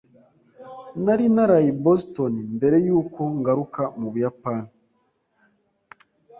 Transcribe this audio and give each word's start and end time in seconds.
Nari 1.03 1.25
naraye 1.35 1.67
i 1.73 1.77
Boston 1.83 2.33
mbere 2.57 2.75
yuko 2.85 3.21
ngaruka 3.39 3.81
mu 3.99 4.07
Buyapani. 4.13 4.69